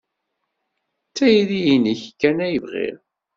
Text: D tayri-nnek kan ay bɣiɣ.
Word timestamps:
D 1.05 1.11
tayri-nnek 1.17 2.01
kan 2.19 2.37
ay 2.45 2.55
bɣiɣ. 2.63 2.97